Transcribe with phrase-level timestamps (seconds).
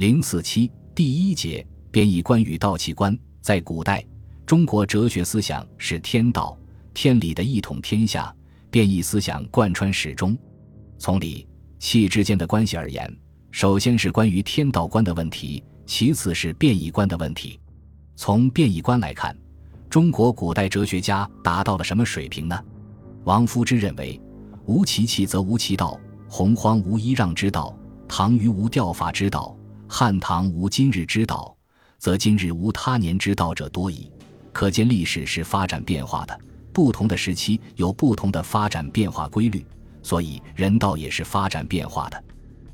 [0.00, 4.02] 零四七第一节变异观与道器观，在古代
[4.46, 6.58] 中国哲学思想是天道、
[6.94, 8.34] 天理的一统天下，
[8.70, 10.34] 变异思想贯穿始终。
[10.96, 11.46] 从理
[11.78, 13.14] 气之间的关系而言，
[13.50, 17.60] 首先是关于天道观的问题，其次是变异观的问题。
[18.16, 19.36] 从变异观来看，
[19.90, 22.58] 中国古代哲学家达到了什么水平呢？
[23.24, 24.18] 王夫之认为
[24.64, 27.78] ：“无其气则无其道，洪荒无揖让之道，
[28.08, 29.54] 唐虞无调法之道，
[29.92, 31.52] 汉唐无今日之道，
[31.98, 34.08] 则今日无他年之道者多矣。”
[34.52, 36.40] 可见历史是发展变化的，
[36.72, 39.66] 不同的时期有不同的发展变化规律，
[40.00, 42.22] 所以人道也是发展变化的。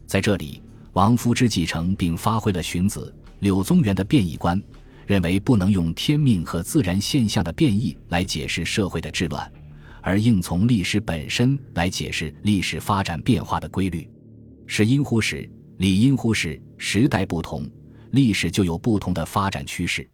[0.07, 0.62] 在这里，
[0.93, 4.62] 王夫之继承并发挥了荀子、柳宗元的变异观，
[5.07, 9.51] 认为不能用天命和自然现象的变异来解释社会的治乱。
[10.02, 14.07] 而应从历史本身来解释历史发展变化的规律，
[14.66, 17.69] 是因乎时，理应乎时，时代不同，
[18.12, 20.09] 历史就有不同的发展趋势，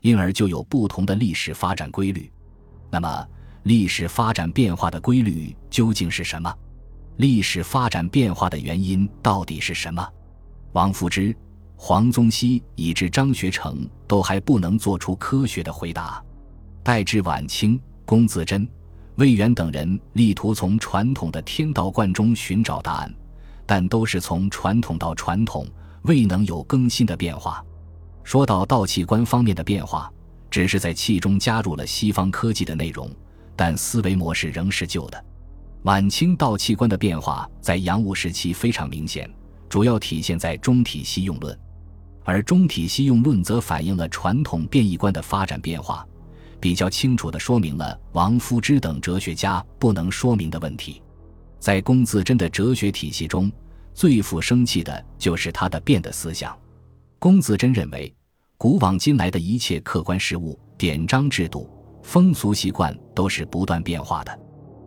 [0.00, 2.30] 因而就有不同的历史发展规律。
[2.90, 3.28] 那么，
[3.64, 6.54] 历史发展变化的规律究竟是什么？
[7.16, 10.08] 历史发展变化的原因到底是什么？
[10.72, 11.34] 王夫之、
[11.76, 16.22] 黄宗羲以至张学成都还不能做出科学的回答。
[16.84, 18.66] 待至晚清，龚自珍。
[19.16, 23.12] 魏源等人力图从传统的天道观中寻找答案，
[23.68, 25.66] 但都是从传统到传统，
[26.04, 27.62] 未能有更新的变化。
[28.24, 30.10] 说到道器观方面的变化，
[30.50, 33.14] 只是在气中加入了西方科技的内容，
[33.54, 35.22] 但思维模式仍是旧的。
[35.82, 39.30] 晚清道器观的变化在洋务时期非常明显，
[39.68, 41.56] 主要体现在中体西用论，
[42.24, 46.06] 而中体西用论则反映了传统变异观的发展变化。
[46.58, 51.02] 比较清楚地说明了王夫之等哲学家不能说明的问题。
[51.58, 53.50] 在龚自珍的哲学体系中，
[53.92, 56.56] 最富生气的就是他的变的思想。
[57.18, 58.14] 龚自珍认为，
[58.56, 61.68] 古往今来的一切客观事物、典章制度、
[62.02, 64.38] 风俗习惯都是不断变化的。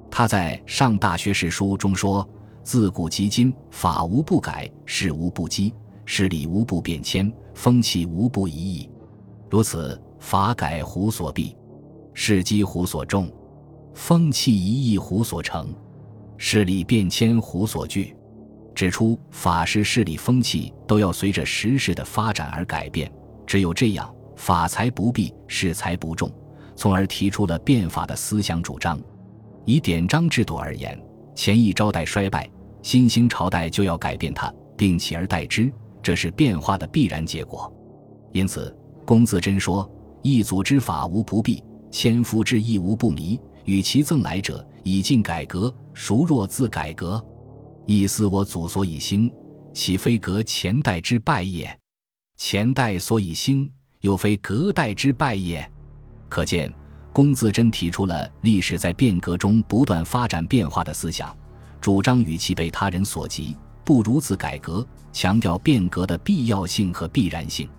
[0.10, 2.28] 他在《上大学士书》中说
[2.64, 5.74] ：“自古及今，法无不改，事无不积，
[6.06, 8.90] 事理无不变迁，风气无不移矣。
[9.50, 11.56] 如此，法改乎所必？”
[12.14, 13.31] 事机乎所重，
[13.94, 15.74] 风气一役胡所成，
[16.44, 18.16] 势力变迁胡所惧。
[18.74, 23.12] 指出法式势力风气都要随着时势的发展而改变，
[23.46, 26.31] 只有这样，法才不避，势才不重，
[26.75, 29.00] 从而提出了变法的思想主张。
[29.66, 31.00] 以典章制度而言，
[31.35, 32.50] 前一朝代衰败，
[32.81, 37.72] 新兴朝代就要改变它，并取而代之，这是变化的必然结果。
[38.31, 38.75] 因此，
[39.06, 39.88] 龚自珍说
[40.24, 47.24] ：“一祖之法无不避。”千夫之义无不迷，与其赠来者以尽改革，孰若自改革？
[47.86, 49.31] 亦思我祖所以兴，
[49.74, 51.78] 岂非革前代之败也？
[52.38, 53.72] 前代所以兴，
[54.02, 55.69] 又非革代之败也。
[56.30, 56.74] 可见，
[57.14, 61.36] 龚自珍提出了历史在变革中不断发展变化的思想，
[61.80, 67.69] 主张与其被他人所及，不如自改革，强调变革的必要性和必然性。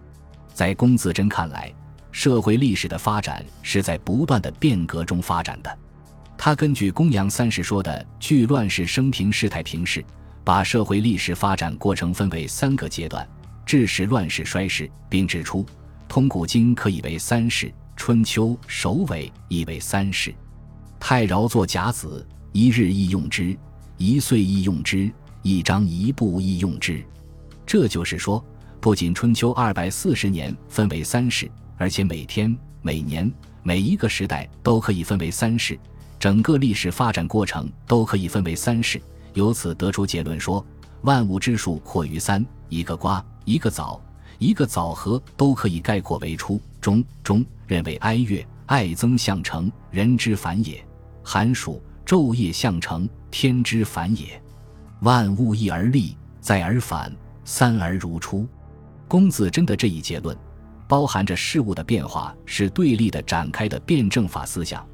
[0.53, 1.73] 在龚自珍看来。
[2.15, 5.79] 社会历史的发展是在不断的变革中发展的。
[6.45, 10.05] 他根据公羊三世说的“据乱世生平事态平事”，
[10.43, 13.25] 把社会历史发展过程分为三个阶段：
[13.65, 15.65] 治世、乱世、衰世，并指出
[16.09, 20.35] 通古今可以为三世，春秋首尾亦为三世。
[20.99, 23.57] 太饶作甲子，一日亦用之，
[23.97, 25.09] 一岁亦用之，
[25.43, 27.05] 一章一部亦用之。
[27.65, 28.45] 这就是说，
[28.81, 31.49] 不仅春秋二百四十年分为三世。
[31.79, 33.33] 而且每天、每年、
[33.63, 35.79] 每一个时代都可以分为三世，
[36.23, 39.03] 整个历史发展过程都可以分为三世。
[39.35, 40.65] 由此得出结论说，
[41.01, 44.01] 万物之数阔于三，一个瓜、一个枣、
[44.39, 47.45] 一个枣核都可以概括为初、中、中。
[47.67, 50.77] 认为哀乐、爱增相成，人之反也；
[51.25, 54.41] 寒暑、昼夜相成，天之反也。
[55.01, 57.13] 万物一而立，再而反，
[57.45, 58.47] 三而如初。
[59.09, 60.39] 龚自珍的这一结论。
[60.87, 64.87] 包含着事物的变化是对立的展开的辩证法思想，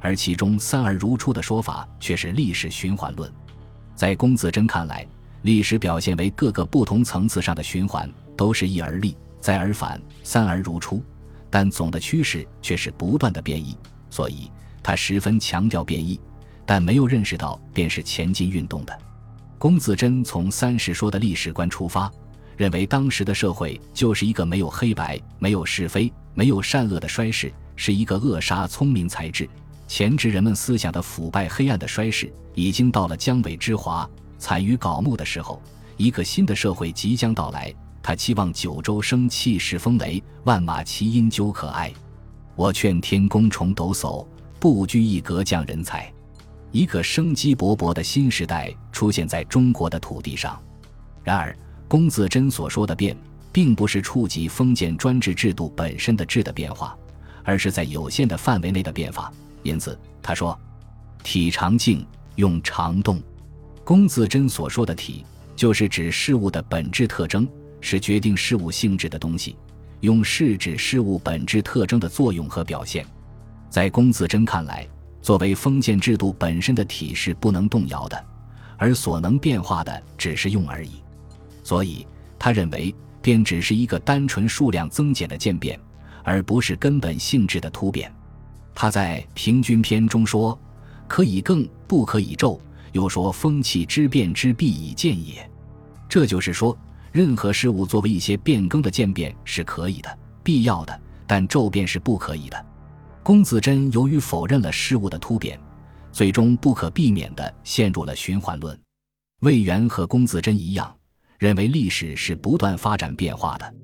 [0.00, 3.30] 而其中“三而如初”的说法却是历史循环论。
[3.94, 5.06] 在龚自珍看来，
[5.42, 11.02] 历史表现为各个不同层次上的循环，都是一而立，再而反，三而如初，
[11.50, 13.76] 但总的趋势却是不断的变异。
[14.10, 14.50] 所以
[14.82, 16.20] 他十分强调变异，
[16.64, 18.98] 但没有认识到便是前进运动的。
[19.58, 22.10] 龚自珍从三世说的历史观出发。
[22.56, 29.46] 认为当时的社会就是一个没有黑白、没有是非、没有善恶的衰世，是一个扼杀聪明才智、
[29.86, 35.60] 钳制人们思想的腐败黑暗的衰世，已经到了姜尾之华、惨于槁木的时候。
[35.96, 37.72] 一个新的社会即将到来，
[38.02, 41.90] 他期望九州生气势风雷，万马齐喑究可哀。
[42.54, 44.26] 我劝天公重抖擞，
[44.60, 46.12] 不拘一格降人才。
[46.70, 50.60] 一个生机勃勃的新时代出现在中国的土地上。
[51.24, 51.56] 然而，
[51.88, 53.16] 龚自珍所说的变，
[53.50, 56.94] 并不是触及封建专制制度本身的质的变化，
[57.42, 59.32] 而是在有限的范围内的变化。
[59.66, 60.58] 因此，他说
[61.22, 63.20] ：“体常静，用常动。”
[63.84, 65.24] 龚自珍所说的体，
[65.54, 67.46] 就是指事物的本质特征，
[67.80, 69.56] 是决定事物性质的东西；
[70.00, 73.06] 用是指事物本质特征的作用和表现。
[73.68, 74.86] 在龚自珍看来，
[75.20, 78.24] 作为封建制度本身的体是不能动摇的，
[78.76, 81.02] 而所能变化的只是用而已。
[81.62, 82.06] 所以，
[82.38, 85.78] 他认为变只是一个单纯数量增减的渐变，
[86.22, 88.12] 而不是根本性质的突变。
[88.76, 90.56] 他在《平均篇》中说
[91.08, 92.60] ：“可以更，不可以骤。”
[92.92, 95.50] 又说：“风气之变之必以渐也。”
[96.10, 96.76] 这就是说，
[97.10, 102.66] 任何事物作为一些变更的渐变是可以的、必要的，但骤变是不可以的。
[103.22, 105.58] 龚自珍由于否认了事物的突变，
[106.12, 108.78] 最终不可避免地陷入了循环论。
[109.40, 110.94] 魏源和龚自珍一样，
[111.38, 113.74] 认为历史是不断发展变化的。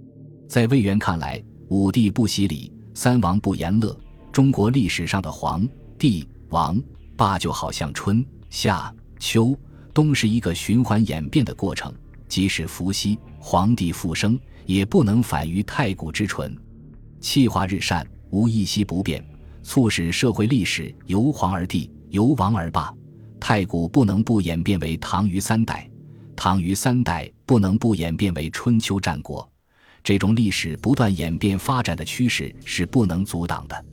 [0.46, 3.98] 在魏源看来，武帝不习礼，三王不言乐，
[4.32, 5.68] 中国历史上的皇
[5.98, 6.82] 帝、王
[7.16, 9.54] 霸就好像春夏秋
[9.92, 11.92] 冬是一个循环演变的过程，
[12.26, 16.56] 即使伏羲皇帝复生，也不能反于太古之纯。
[17.20, 19.22] 气化日善，无一息不变。
[19.62, 22.92] 促使社会历史由皇而帝，由王而霸。
[23.38, 25.88] 太古不能不演变为唐虞三代，
[26.34, 29.48] 唐虞三代不能不演变为春秋战国。
[30.02, 33.84] 这种历史不断演变发展的趋势是不能阻挡的，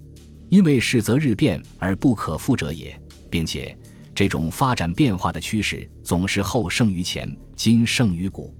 [0.49, 2.99] 因为事则日变而不可复者也，
[3.29, 3.77] 并且
[4.15, 8.53] 这种发展变化的趋势总是后胜于前，今胜于古。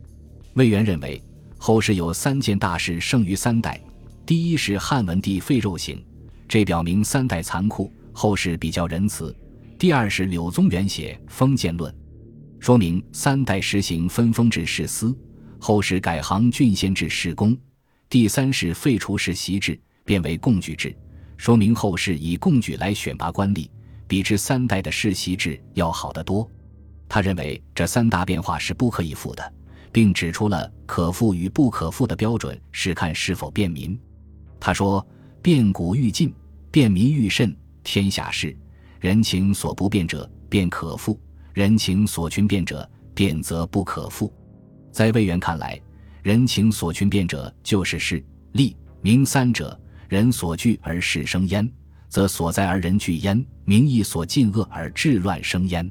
[0.53, 1.21] 魏源认为，
[1.57, 3.81] 后世有三件大事胜于三代：
[4.25, 6.03] 第一是汉文帝废肉刑。
[6.47, 9.35] 这表明三代残酷，后世比较仁慈。
[9.77, 11.92] 第二是柳宗元写《封建论》，
[12.59, 15.18] 说明三代实行分封制世司，
[15.59, 17.57] 后世改行郡县制世公。
[18.09, 20.95] 第三是废除世袭制，变为贡举制，
[21.39, 23.69] 说明后世以贡举来选拔官吏，
[24.09, 26.45] 比之三代的世袭制要好得多。
[27.07, 29.53] 他认为这三大变化是不可以复的，
[29.89, 33.97] 并指出了可复与不可复的标准是看是否便民。
[34.59, 35.03] 他说。
[35.41, 36.36] 变古欲尽，
[36.69, 37.56] 变民欲甚。
[37.81, 38.53] 天下事，
[39.00, 41.18] 人情所不变者，便可复；
[41.53, 44.31] 人情所群变者，变则不可复。
[44.92, 45.80] 在魏源看来，
[46.21, 48.21] 人情所群变者，就是事、
[48.51, 49.80] 利、名三者。
[50.09, 51.71] 人所惧而事生焉，
[52.09, 55.89] 则所在而人聚焉；民意所尽恶而治乱生焉。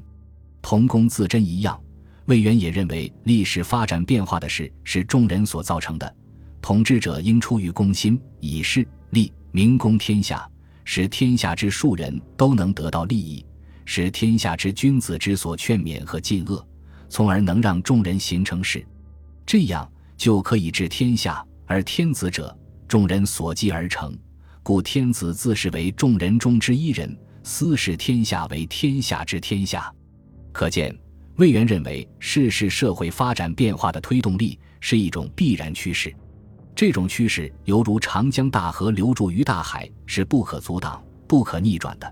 [0.61, 1.79] 同公自珍一样，
[2.25, 6.15] 魏源也认为，历史发展变化的事是众人所造成的。
[6.61, 9.31] 统治者应出于公心，以事利。
[9.51, 10.47] 民公天下，
[10.83, 13.43] 使天下之庶人都能得到利益，
[13.85, 16.63] 使天下之君子之所劝勉和禁恶，
[17.07, 18.85] 从而能让众人形成事，
[19.45, 21.43] 这样就可以治天下。
[21.65, 22.55] 而天子者，
[22.89, 24.17] 众人所积而成，
[24.63, 29.93] 故天子自视为众人中之一人，私视天下为天下之天下。
[30.51, 30.97] 可见，
[31.35, 36.11] 魏源认为，世事社会发展变化的推动力是一种必然趋势。
[36.73, 42.11] 这种趋势犹如长江大河流注于大海，是不可阻挡、不可逆转的。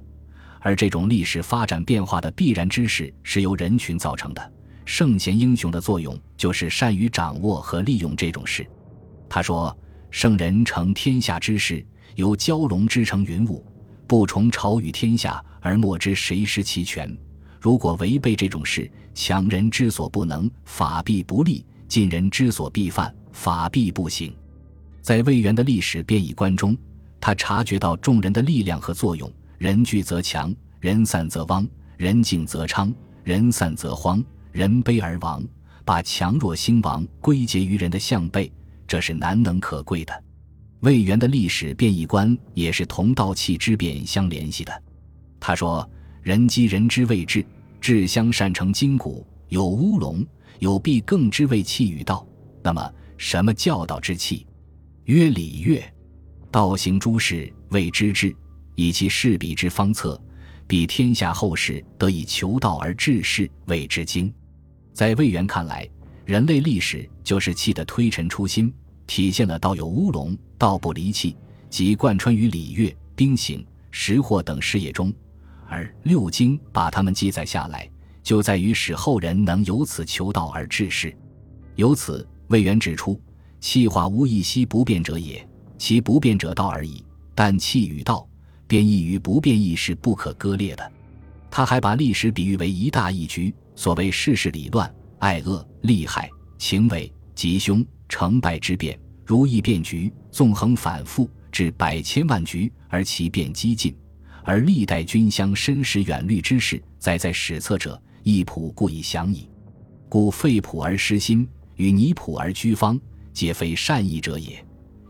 [0.59, 4.53] 而这种历史发展变化的必然之势是由人群造成的。
[4.85, 8.63] 圣贤英雄的作用就是善于掌握和利用这种事。
[9.27, 9.75] 他说
[10.17, 13.63] ：“圣人成天下之事，由蛟龙之成云雾，
[14.07, 17.15] 不从朝与天下，而莫知谁失其权。
[17.61, 24.35] 如果违背这种事，强人之所不能，法必不立；尽人之所必犯，法必不行。”
[25.03, 26.75] 在魏源的历史变异观中，
[27.21, 31.63] 他察觉到众人的力量和作用：人聚则强，人散则亡；
[31.95, 32.91] 人静则昌，
[33.23, 34.19] 人散则荒；
[34.51, 35.45] 人卑而亡。
[35.85, 38.51] 把强弱兴亡归结于人的向背，
[38.87, 40.23] 这是难能可贵的。
[40.79, 44.83] 魏源的历史变异观也是同道气之变相联系的。
[45.39, 45.87] 他说
[46.21, 47.45] ：“人积人之谓志，
[47.81, 49.25] 志相善成筋骨。
[49.49, 50.25] 有乌龙，
[50.59, 52.27] 有必更之谓气与道。
[52.63, 54.45] 那么，什么教导之气？”
[55.05, 55.81] 曰礼乐，
[56.51, 58.35] 道行诸事谓之治，
[58.75, 60.21] 以其事彼之方策，
[60.67, 64.31] 彼天下后世得以求道而治世谓之经。
[64.93, 65.87] 在魏源看来，
[66.27, 68.71] 人类历史就是气的推陈出新，
[69.07, 71.37] 体现了道有乌龙，道不离气，
[71.69, 75.11] 即贯穿于礼乐、兵刑、识货等事业中。
[75.69, 77.89] 而六经把它们记载下来，
[78.21, 81.15] 就在于使后人能由此求道而治世。
[81.75, 83.17] 由此，魏源指出。
[83.61, 87.01] 气化无一息不变者也，其不变者道而已。
[87.33, 88.27] 但气与道，
[88.67, 90.91] 变异与不变异是不可割裂的。
[91.49, 103.95] 他还把历史比喻为一大一局，所谓世事理乱、爱恶、利害、情伪、吉凶、成败之变，如意变局，纵横反复，至百千万局而其变激进。
[104.43, 109.49] 而历代君相深识远虑之事，载在史册者，亦普故以详矣。
[110.07, 112.99] 故废朴而失新，与泥朴而居方，
[113.33, 114.63] 皆非善意者也。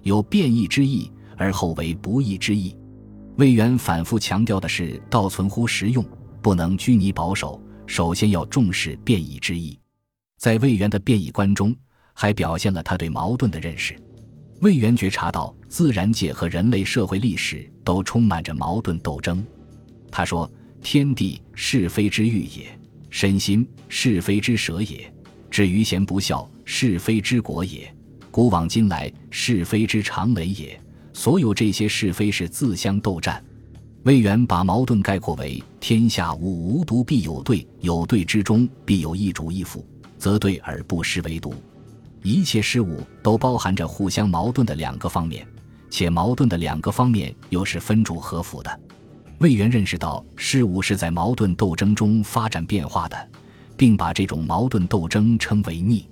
[0.04, 2.76] 有变异之意，而后为不义之意。
[3.36, 6.04] 魏源反复强调的是，道存乎实用，
[6.42, 7.62] 不能拘泥保守。
[7.86, 9.80] 首先要重视变异之意。
[10.38, 11.76] 在魏源的变异观中，
[12.14, 13.96] 还表现了他对矛盾的认识。
[14.62, 19.44] 魏源觉察到，自然界和人类社会历史都充满着矛盾斗争。
[20.12, 20.50] 他说
[20.82, 22.68] ：“天地是非之欲也，
[23.10, 25.12] 身心是非之舍也，
[25.50, 27.92] 至于贤不孝是非之果也，
[28.30, 30.80] 古往今来是非之常累也。
[31.14, 33.44] 所有这些是非是自相斗战。”
[34.04, 39.86] 魏源把矛盾概括为：“天下无无独必有对，有对之中必有一主一辅，
[40.18, 41.54] 则对而不失为独。”
[42.24, 45.48] 一切事物都包含着互相矛盾的两个方面，
[45.90, 48.80] 且矛盾的两个方面又是分主合符的。
[49.40, 53.30] 魏源认识到事物是在矛盾斗争中发展变化的，
[53.78, 56.10] 并把这种矛盾斗争称为逆。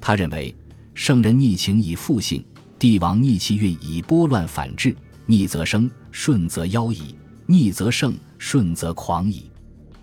[0.00, 0.54] 他认为，
[0.94, 2.44] 圣人逆情以复性，
[2.78, 4.94] 帝王逆气运以拨乱反治。
[5.26, 7.14] 逆则生，顺则夭矣；
[7.46, 9.50] 逆则盛，顺则狂矣。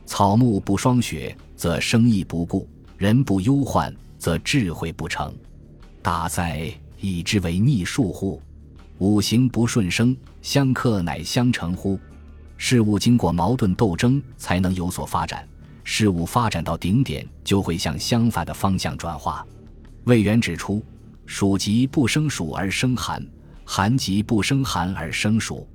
[0.05, 3.93] 草木不霜雪，则生意不固；人不忧患。
[4.17, 5.31] 则智慧不成，
[6.01, 8.41] 大哉以之为逆数乎？
[8.97, 11.99] 五行不顺生，相克乃相成乎？
[12.57, 15.47] 事物经过矛盾斗争，才能有所发展。
[15.83, 19.45] 事物发展到顶点，就会向相反的方向转化。
[20.05, 20.83] 魏源指出：
[21.27, 23.23] 暑极不生暑而生寒，
[23.63, 25.67] 寒极不生寒而生暑。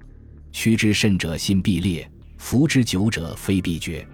[0.50, 2.05] 趋之甚者，心必裂；
[2.37, 4.05] 服之久者，非必绝。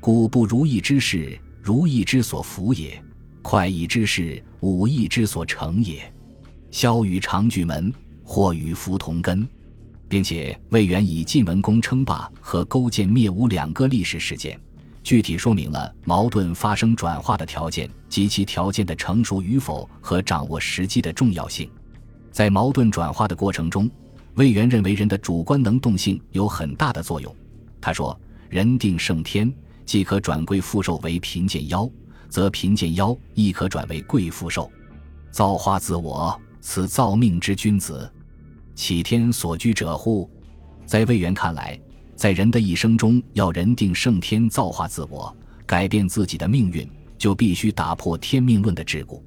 [0.00, 3.02] 故不如意之事，如意之所伏也。
[3.40, 6.12] 快意之事，武意之所成也。
[6.70, 7.90] 萧与长句门，
[8.22, 9.48] 或与福同根，
[10.06, 14.60] 并且魏源以晋文公称霸和勾践灭吴两个历史事件，
[15.02, 21.70] 具体说明了矛盾发生转化的条件及其条件的成熟与否和掌握时机的重要性。
[22.30, 23.90] 在矛盾转化的过程中，
[24.34, 27.34] 魏源认为人的主观能动性有很大的作用。
[27.80, 28.18] 他说
[28.50, 29.50] ：“人定胜天，
[29.84, 31.90] 即可转贵富寿为贫贱夭。”
[32.26, 34.68] 则贫贱夭亦可转为贵富寿，
[35.30, 38.10] 造化自我，此造命之君子，
[38.74, 40.28] 岂天所居者乎？
[40.84, 41.78] 在魏源看来，
[42.16, 45.32] 在人的一生中，要人定胜天，造化自我，
[45.64, 49.22] 改变自己的命运，就必须打破天命论的桎梏。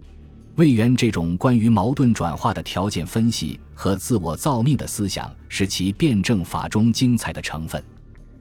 [0.55, 7.81] 魏源这种关于矛盾转化的条件分析和自我造命的思想，是其辩证法中精彩的成分。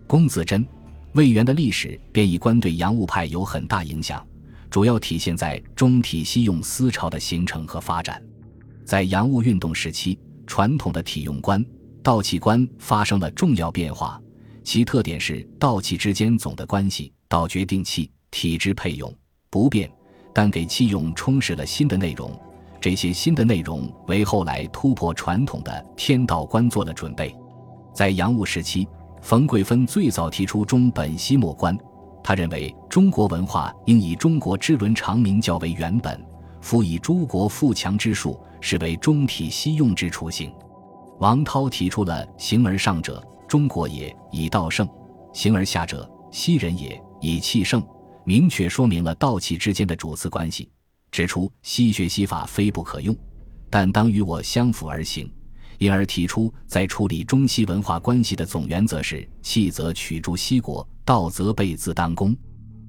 [0.09, 0.67] 龚自珍、
[1.17, 4.25] 魏源的历史变异观对洋务派有很大影响。
[4.69, 8.23] 主要体现在中体西用思潮的形成和发展。
[8.85, 11.65] 在洋务运动时期，传统的体用观、
[12.03, 14.21] 道气观发生了重要变化，
[14.63, 19.11] 其特点是道气之间总的关系，道决定气，体之配用
[19.49, 19.91] 不变，
[20.35, 22.31] 但给气用充实了新的内容。
[22.79, 27.35] 这些新的内容为后来突破传统的天道观做了准备。
[27.95, 28.87] 在洋务时期，
[29.21, 31.77] 冯桂芬最早提出中本西末观。
[32.23, 36.21] 他认为中国文化应以中国之伦常名教为原本，
[36.61, 40.53] 辅以诸国富强之术，是为中体西用之雏形。
[41.21, 44.85] 王涛提出了“形而上者，中国也，以道盛；
[45.33, 47.81] 形而下者，西人也，以气盛”，
[48.27, 50.69] 明确说明了道气之间的主次关系，
[51.13, 53.17] 指出西学西法非不可用，
[53.71, 55.33] 但当与我相辅而行。
[55.79, 60.87] 因而提出，在处理中西文化关系的总原则是：弃则取诸西国。
[61.05, 62.37] 道则备自当公，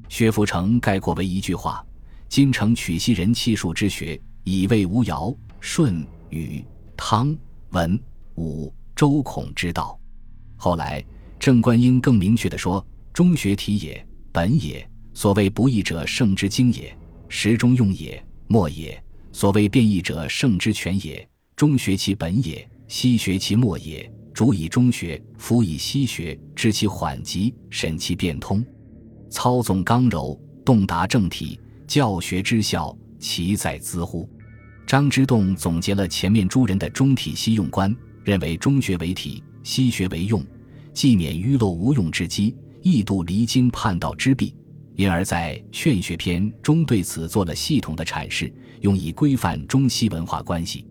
[0.09, 1.85] 薛福成概括为一句话
[2.27, 6.65] ：“今诚取西人气数之学，以为吴尧、舜、禹、
[6.97, 7.37] 汤、
[7.69, 7.99] 文、
[8.37, 9.99] 武、周孔之道。”
[10.57, 11.05] 后来
[11.37, 14.89] 郑观应更明确地说：“中学体也，本也。
[15.13, 16.91] 所谓不义者，圣之精也；
[17.29, 18.99] 时中用也，末也。
[19.31, 21.29] 所谓变异者，圣之权也。
[21.55, 28.63] 中学其本也，西学其末也。”主以中学，辅以西学，知其缓急，审其变通，
[29.31, 34.29] 操纵刚柔，洞达正体，教学之效，其在兹乎？
[34.85, 37.91] 张之洞总结了前面诸人的中体西用观，
[38.23, 40.45] 认为中学为体，西学为用，
[40.93, 44.53] 既免淤漏无用之机，亦度离经叛道之弊。
[44.95, 50.85] 因而，在《劝学篇》中对此做了系统的阐释，用以规范中西文化关系。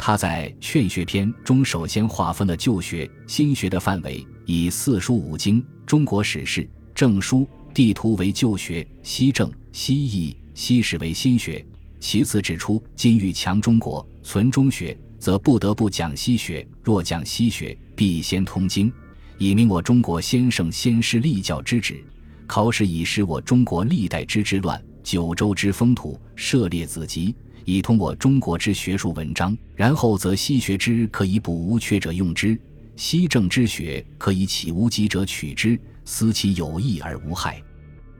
[0.00, 11.62] 他在《劝学篇》中首先划分了旧学、新学的范围，以四书五经、中国史事、政书、地图为旧学，西政、西易、西史为新学。
[12.00, 18.90] 其次指出，今欲强中国、存中学，则不得不讲西学；若讲西学，必先通经，
[19.36, 22.02] 以明我中国先圣先师立教之旨。
[22.46, 29.56] 考试以识我中国历代之治乱，九州之风土，涉猎子集，以通过中国之学术文章。
[29.74, 32.58] 然后则西学之可以补无缺者用之，
[32.96, 37.62] 西政之学可以起无极者取之，思其有益而无害。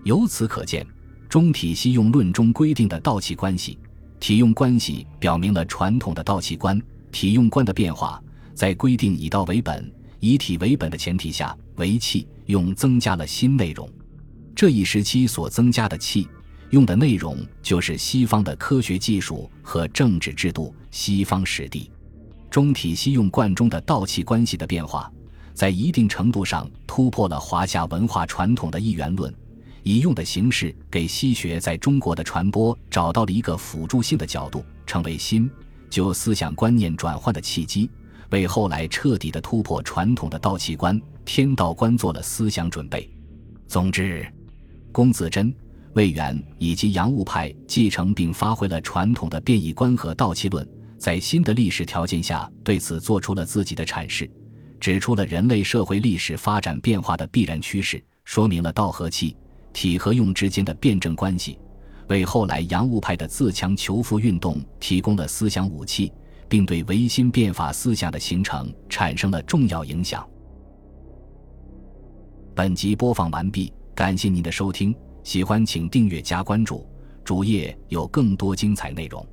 [0.05, 0.87] 由此可见，
[1.29, 3.79] 中体西用论中规定的道气关系，
[4.19, 6.81] 体用关系表明了传统的道气观、
[7.13, 8.23] 体用观的变化，
[8.55, 13.87] 在规定以道为本、以体为本的前提下，为气用增加了新内容。
[14.55, 16.27] 这一时期所增加的气
[16.71, 20.75] 用的内容，就是西方的科学技术和政治制度。
[20.91, 21.89] 西方史地
[22.51, 25.09] 中体西用贯中的道气关系的变化，
[25.55, 29.33] 在一定程度上突破了华夏文化传统的一元论，
[29.85, 35.49] 以用的形式给西学在中国的传播找到了一个辅助性的角度，成为新
[35.89, 37.89] 旧思想观念转换的契机，
[38.31, 43.09] 为后来彻底的突破传统的道气观、天道观做了思想准备。
[43.69, 44.27] 总之。
[44.93, 45.55] 龚自珍、
[45.95, 50.67] 魏源以及洋务派继承并发挥了传统的变异观和道气论，
[50.97, 54.31] 在新的历史条件下对此做出了自己的阐释，
[54.79, 59.37] 指出了人类社会历史发展变化的必然趋势，说明了道和气、
[59.73, 61.59] 体和用之间的辩证关系，
[62.09, 66.13] 为后来洋务派的自强求富运动提供了思想武器，
[66.49, 70.25] 并对维新变法思想的形成产生了重要影响。
[72.55, 73.73] 本集播放完毕。
[73.93, 76.87] 感谢您的收听，喜欢请订阅加关注，
[77.25, 79.27] 主页有更多精彩内容。